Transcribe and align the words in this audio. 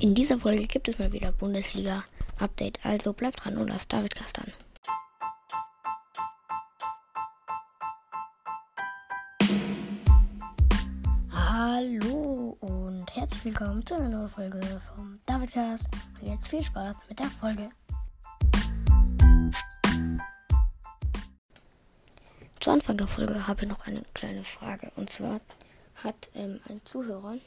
In 0.00 0.14
dieser 0.14 0.38
Folge 0.38 0.64
gibt 0.68 0.86
es 0.86 1.00
mal 1.00 1.12
wieder 1.12 1.32
Bundesliga-Update, 1.32 2.86
also 2.86 3.12
bleibt 3.12 3.44
dran 3.44 3.58
und 3.58 3.66
lasst 3.66 3.92
David 3.92 4.14
Kast 4.14 4.38
an. 4.38 4.52
Hallo 11.32 12.56
und 12.60 13.06
herzlich 13.16 13.44
willkommen 13.46 13.84
zu 13.84 13.96
einer 13.96 14.08
neuen 14.08 14.28
Folge 14.28 14.80
vom 14.94 15.18
Davidcast. 15.26 15.88
Und 16.20 16.28
jetzt 16.28 16.46
viel 16.46 16.62
Spaß 16.62 16.96
mit 17.08 17.18
der 17.18 17.26
Folge. 17.26 17.68
Zu 22.60 22.70
Anfang 22.70 22.98
der 22.98 23.08
Folge 23.08 23.48
habe 23.48 23.62
ich 23.62 23.68
noch 23.68 23.84
eine 23.84 24.02
kleine 24.14 24.44
Frage. 24.44 24.92
Und 24.94 25.10
zwar 25.10 25.40
hat 26.04 26.30
ähm, 26.36 26.60
ein 26.68 26.80
Zuhörer 26.84 27.38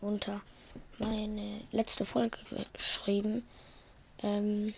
unter 0.00 0.40
meine 0.98 1.60
letzte 1.72 2.04
Folge 2.04 2.38
geschrieben. 2.72 3.46
Ähm, 4.22 4.74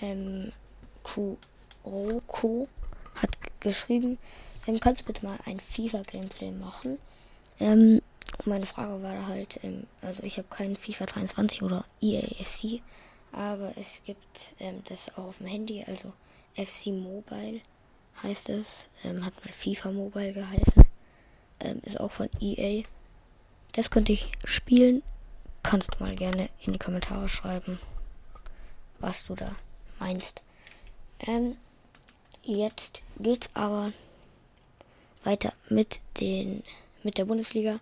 ähm, 0.00 0.52
Kuroko 1.02 2.68
hat 3.14 3.30
geschrieben, 3.60 4.18
ähm, 4.66 4.80
kannst 4.80 5.02
du 5.02 5.06
bitte 5.06 5.24
mal 5.24 5.38
ein 5.44 5.60
FIFA-Gameplay 5.60 6.50
machen? 6.50 6.98
Ähm, 7.60 8.02
meine 8.44 8.66
Frage 8.66 9.02
war 9.02 9.26
halt, 9.26 9.60
ähm, 9.62 9.86
also 10.02 10.22
ich 10.22 10.38
habe 10.38 10.48
keinen 10.48 10.76
FIFA 10.76 11.06
23 11.06 11.62
oder 11.62 11.84
EAFC, 12.00 12.82
aber 13.32 13.72
es 13.76 14.02
gibt 14.04 14.54
ähm, 14.58 14.82
das 14.88 15.08
auch 15.16 15.24
auf 15.24 15.38
dem 15.38 15.46
Handy, 15.46 15.84
also 15.86 16.12
FC 16.56 16.86
Mobile 16.86 17.60
heißt 18.22 18.48
es. 18.48 18.88
Ähm, 19.04 19.24
hat 19.24 19.34
mal 19.44 19.52
FIFA 19.52 19.92
Mobile 19.92 20.32
geheißen. 20.32 20.84
Ähm, 21.60 21.80
ist 21.84 22.00
auch 22.00 22.10
von 22.10 22.28
EA. 22.40 22.84
Das 23.72 23.90
könnte 23.90 24.12
ich 24.12 24.32
spielen. 24.44 25.02
Kannst 25.62 25.94
du 25.94 26.04
mal 26.04 26.14
gerne 26.14 26.50
in 26.64 26.72
die 26.72 26.78
Kommentare 26.78 27.28
schreiben, 27.28 27.80
was 28.98 29.24
du 29.24 29.34
da 29.34 29.56
meinst. 29.98 30.42
Ähm, 31.26 31.56
jetzt 32.42 33.02
geht's 33.18 33.48
aber 33.54 33.92
weiter 35.24 35.54
mit 35.68 36.00
den 36.20 36.62
mit 37.02 37.18
der 37.18 37.24
Bundesliga. 37.24 37.80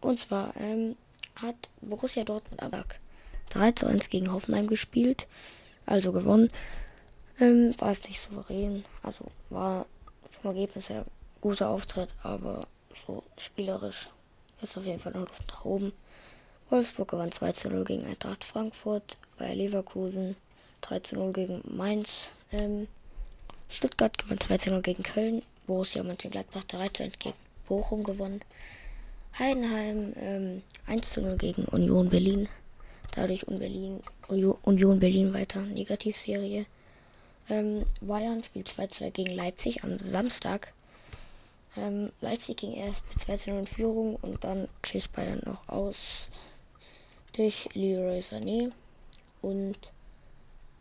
Und 0.00 0.20
zwar 0.20 0.54
ähm, 0.56 0.96
hat 1.36 1.56
Borussia 1.80 2.24
Dortmund 2.24 2.62
aber 2.62 2.84
3 3.50 3.72
zu 3.72 3.86
1 3.86 4.10
gegen 4.10 4.32
Hoffenheim 4.32 4.66
gespielt, 4.66 5.26
also 5.86 6.12
gewonnen. 6.12 6.50
Ähm, 7.40 7.74
war 7.78 7.92
es 7.92 8.02
nicht 8.04 8.20
souverän. 8.20 8.84
Also 9.02 9.26
war 9.50 9.86
vom 10.28 10.50
Ergebnis 10.50 10.88
her 10.88 11.04
guter 11.40 11.68
Auftritt, 11.68 12.08
aber 12.22 12.66
so 13.06 13.22
spielerisch 13.36 14.08
ist 14.60 14.76
auf 14.76 14.84
jeden 14.84 15.00
Fall 15.00 15.12
noch 15.12 15.28
Luft 15.28 15.48
nach 15.48 15.64
oben. 15.64 15.92
Wolfsburg 16.70 17.08
gewann 17.08 17.32
2 17.32 17.52
zu 17.52 17.70
0 17.70 17.84
gegen 17.84 18.04
Eintracht 18.04 18.44
Frankfurt, 18.44 19.16
bei 19.38 19.54
Leverkusen 19.54 20.36
3 20.82 21.00
zu 21.00 21.14
0 21.14 21.32
gegen 21.32 21.62
Mainz. 21.64 22.28
Ähm, 22.52 22.88
Stuttgart 23.68 24.18
gewann 24.18 24.40
2 24.40 24.58
zu 24.58 24.70
0 24.70 24.82
gegen 24.82 25.02
Köln, 25.02 25.42
Borussia 25.66 26.02
Mönchengladbach 26.02 26.64
3 26.64 26.88
zu 26.88 27.02
1 27.04 27.18
gegen 27.18 27.36
Bochum 27.68 28.02
gewonnen. 28.04 28.40
Heidenheim 29.38 30.12
ähm, 30.16 30.62
1 30.86 31.10
zu 31.10 31.22
0 31.22 31.36
gegen 31.36 31.64
Union 31.66 32.08
Berlin. 32.08 32.48
Dadurch 33.14 33.46
Union 33.46 35.00
Berlin 35.00 35.32
weiter 35.32 35.62
Negativserie. 35.62 36.66
Ähm, 37.50 37.86
Bayern 38.00 38.42
spielt 38.42 38.68
2-2 38.68 39.10
gegen 39.10 39.32
Leipzig 39.34 39.84
am 39.84 39.98
Samstag. 39.98 40.72
Ähm, 41.76 42.12
Leipzig 42.20 42.58
ging 42.58 42.72
erst 42.74 43.04
mit 43.08 43.18
2-0 43.18 43.58
in 43.58 43.66
Führung 43.66 44.16
und 44.16 44.44
dann 44.44 44.68
glich 44.82 45.10
Bayern 45.10 45.40
noch 45.44 45.68
aus 45.68 46.28
durch 47.36 47.68
Leroy 47.74 48.20
Sané. 48.20 48.72
Und 49.40 49.78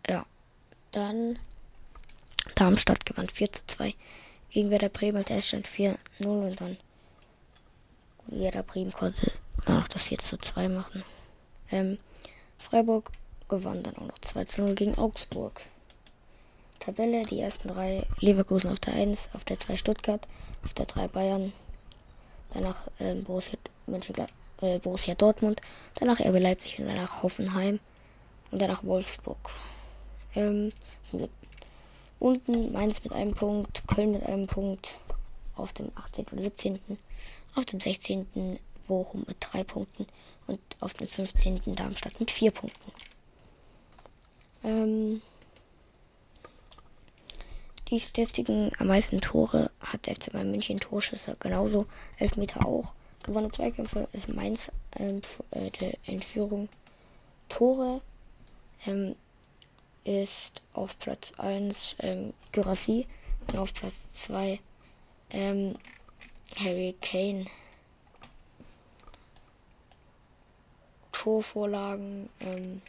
ja, 0.09 0.25
dann 0.92 1.40
Darmstadt 2.56 3.06
gewann 3.06 3.28
4-2 3.28 3.94
gegen 4.50 4.69
Werder 4.69 4.90
Bremen 4.90 5.18
als 5.18 5.30
Erststand 5.30 5.68
4-0 5.68 5.97
und 6.19 6.59
dann 6.59 6.78
Werder 8.28 8.63
Bremen 8.63 8.92
konnte 8.92 9.31
noch 9.68 9.88
das 9.88 10.08
4-2 10.08 10.69
machen. 10.69 11.03
Ähm, 11.72 11.97
Freiburg 12.58 13.12
gewann 13.47 13.84
dann 13.84 13.96
auch 13.97 14.08
noch 14.08 14.19
2-0 14.19 14.74
gegen 14.74 14.97
Augsburg. 14.97 15.62
Tabelle. 16.80 17.24
Die 17.24 17.40
ersten 17.40 17.68
drei 17.70 18.06
Leverkusen 18.20 18.72
auf 18.72 18.80
der 18.80 18.94
1, 18.94 19.30
auf 19.34 19.44
der 19.44 19.60
2 19.60 19.78
Stuttgart, 19.78 20.28
auf 20.64 20.74
der 20.74 20.86
3 20.86 21.08
Bayern, 21.08 21.54
danach 22.54 22.88
ähm, 23.00 23.24
Borussia, 23.24 23.58
äh, 24.62 24.80
Borussia 24.80 25.16
Dortmund, 25.16 25.62
danach 25.96 26.20
RB 26.20 26.40
Leipzig 26.40 26.80
und 26.80 26.88
danach 26.88 27.24
Hoffenheim 27.24 27.80
und 28.52 28.62
danach 28.62 28.84
Wolfsburg. 28.84 29.52
Ähm, 30.36 30.72
unten 32.20 32.72
Mainz 32.72 33.04
mit 33.04 33.14
einem 33.14 33.34
Punkt, 33.34 33.84
Köln 33.88 34.12
mit 34.12 34.24
einem 34.24 34.48
Punkt, 34.48 34.98
auf 35.56 35.74
dem 35.74 35.92
18. 35.96 36.26
oder 36.32 36.42
17. 36.42 36.80
Auf 37.56 37.66
dem 37.66 37.80
16. 37.80 38.60
Bochum 38.88 39.26
mit 39.28 39.38
drei 39.40 39.64
Punkten 39.64 40.08
und 40.46 40.60
auf 40.80 40.94
dem 40.94 41.08
15. 41.08 41.76
Darmstadt 41.76 42.20
mit 42.20 42.32
vier 42.32 42.52
Punkten. 42.52 42.92
Ähm, 44.64 45.22
die 47.90 48.00
Statistiken 48.00 48.72
am 48.80 48.88
meisten 48.88 49.22
Tore 49.22 49.72
hat 49.80 50.06
der 50.06 50.16
FC 50.16 50.31
Bayern 50.31 50.52
München 50.52 50.80
Torschüsse 50.80 51.38
genauso. 51.40 51.86
Elfmeter 52.18 52.66
auch. 52.66 52.94
Gewonnene 53.24 53.52
Zweikämpfe 53.52 54.08
ist 54.14 54.30
Mainz 54.30 54.72
ähm, 54.98 55.22
äh, 55.52 55.70
der 55.72 55.98
Entführung. 56.06 56.70
Tore 57.50 58.02
ähm, 58.86 59.16
ist 60.03 60.62
auf 60.74 60.98
Platz 61.00 61.31
1 61.38 61.96
ähm, 62.00 62.34
Gyrassi 62.52 63.08
und 63.48 63.58
auf 63.58 63.74
Platz 63.74 63.96
2 64.14 64.59
ähm, 65.31 65.75
Harry 66.58 66.96
Kane. 67.02 67.46
Torvorlagen 71.12 72.30
ähm, 72.40 72.81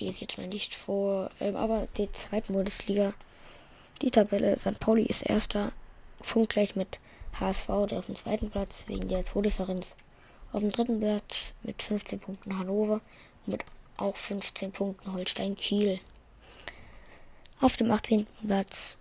lese 0.00 0.22
jetzt 0.22 0.38
mal 0.38 0.46
nicht 0.46 0.74
vor. 0.74 1.30
Ähm, 1.40 1.56
aber 1.56 1.88
die 1.96 2.10
zweite 2.12 2.52
Bundesliga, 2.52 3.12
die 4.02 4.10
Tabelle, 4.10 4.58
St. 4.58 4.78
Pauli 4.78 5.02
ist 5.02 5.22
erster, 5.22 5.72
punktgleich 6.20 6.76
mit 6.76 6.98
HSV, 7.38 7.66
der 7.88 7.98
auf 7.98 8.06
dem 8.06 8.16
zweiten 8.16 8.50
Platz 8.50 8.84
wegen 8.86 9.08
der 9.08 9.24
Tordifferenz. 9.24 9.86
Auf 10.52 10.60
dem 10.60 10.70
dritten 10.70 11.00
Platz 11.00 11.54
mit 11.62 11.82
15 11.82 12.20
Punkten 12.20 12.58
Hannover 12.58 13.00
und 13.46 13.52
mit 13.52 13.64
auch 13.96 14.16
15 14.16 14.72
Punkten 14.72 15.12
Holstein 15.12 15.56
Kiel. 15.56 16.00
Auf 17.60 17.76
dem 17.76 17.90
18. 17.90 18.26
Platz 18.46 18.96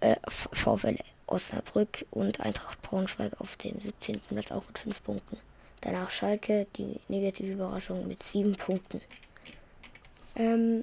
äh, 0.00 0.16
VfL 0.28 0.96
Osnabrück 1.26 2.04
und 2.10 2.40
Eintracht 2.40 2.82
Braunschweig 2.82 3.40
auf 3.40 3.56
dem 3.56 3.80
17. 3.80 4.20
Platz 4.28 4.50
auch 4.50 4.66
mit 4.66 4.78
5 4.78 5.04
Punkten. 5.04 5.38
Danach 5.80 6.10
Schalke, 6.10 6.66
die 6.76 7.00
negative 7.08 7.52
Überraschung 7.52 8.06
mit 8.06 8.22
7 8.22 8.56
Punkten. 8.56 9.00
Ähm, 10.36 10.82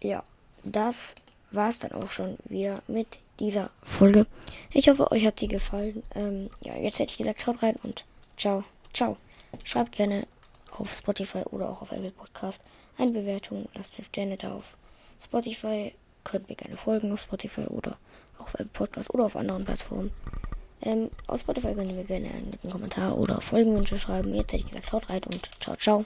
ja, 0.00 0.22
das 0.64 1.14
war's 1.50 1.78
dann 1.78 1.92
auch 1.92 2.10
schon 2.10 2.36
wieder 2.44 2.82
mit 2.86 3.20
dieser 3.38 3.70
Folge. 3.82 4.26
Ich 4.72 4.88
hoffe, 4.88 5.10
euch 5.10 5.26
hat 5.26 5.38
sie 5.38 5.48
gefallen. 5.48 6.02
Ähm, 6.14 6.50
ja, 6.62 6.76
jetzt 6.76 6.98
hätte 6.98 7.12
ich 7.12 7.18
gesagt, 7.18 7.42
schaut 7.42 7.62
rein 7.62 7.76
und 7.82 8.04
ciao, 8.36 8.64
ciao. 8.92 9.16
Schreibt 9.62 9.92
gerne 9.92 10.26
auf 10.72 10.92
Spotify 10.92 11.42
oder 11.50 11.68
auch 11.68 11.82
auf 11.82 11.92
Apple 11.92 12.10
Podcast 12.10 12.60
eine 12.98 13.12
Bewertung. 13.12 13.68
Lasst 13.74 13.94
5 13.94 14.08
Sterne 14.08 14.36
da 14.36 14.54
auf 14.54 14.76
Spotify. 15.22 15.92
Könnt 16.24 16.48
mir 16.48 16.56
gerne 16.56 16.76
folgen 16.76 17.12
auf 17.12 17.20
Spotify 17.20 17.66
oder 17.66 17.96
auch 18.38 18.46
auf 18.46 18.54
Apple 18.54 18.66
Podcast 18.72 19.12
oder 19.12 19.26
auf 19.26 19.36
anderen 19.36 19.64
Plattformen. 19.64 20.10
Ähm, 20.82 21.10
auf 21.26 21.40
Spotify 21.40 21.74
könnt 21.74 21.90
ihr 21.90 21.96
mir 21.96 22.04
gerne 22.04 22.28
einen 22.28 22.58
Kommentar 22.70 23.16
oder 23.16 23.40
Folgenwünsche 23.40 23.98
schreiben. 23.98 24.34
Jetzt 24.34 24.52
hätte 24.52 24.64
ich 24.64 24.70
gesagt, 24.70 24.88
schaut 24.90 25.08
rein 25.08 25.22
und 25.24 25.50
ciao, 25.60 25.76
ciao. 25.76 26.04